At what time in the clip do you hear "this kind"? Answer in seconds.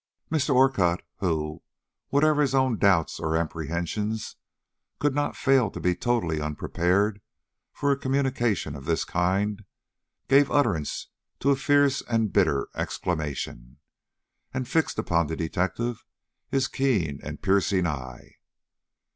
8.85-9.63